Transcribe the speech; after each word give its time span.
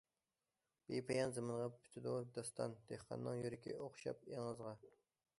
بىپايان 0.91 1.33
زېمىنغا 1.33 1.67
پۈتىدۇ 1.75 2.13
داستان، 2.37 2.73
دېھقاننىڭ 2.91 3.37
يۈرىكى 3.41 3.75
ئوخشاپ 3.83 4.25
ئېڭىزغا. 4.31 4.73